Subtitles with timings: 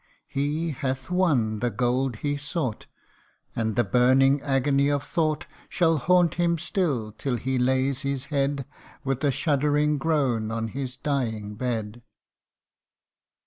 [0.27, 2.87] he hath won the gold he sought;
[3.55, 8.65] And the burning agony of thought Shall haunt him still, till he lays his head
[9.03, 12.01] With a shuddering groan on his dying bed